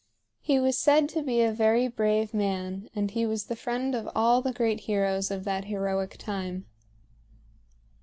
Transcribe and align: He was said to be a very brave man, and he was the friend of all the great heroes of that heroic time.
He 0.41 0.59
was 0.59 0.79
said 0.79 1.07
to 1.09 1.21
be 1.21 1.41
a 1.43 1.51
very 1.51 1.87
brave 1.87 2.33
man, 2.33 2.89
and 2.95 3.11
he 3.11 3.27
was 3.27 3.45
the 3.45 3.55
friend 3.55 3.93
of 3.93 4.09
all 4.15 4.41
the 4.41 4.51
great 4.51 4.79
heroes 4.89 5.29
of 5.29 5.43
that 5.43 5.65
heroic 5.65 6.17
time. 6.17 6.65